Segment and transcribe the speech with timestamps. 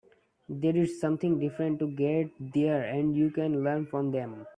[0.49, 4.47] They did something different to get there and you can learn from them.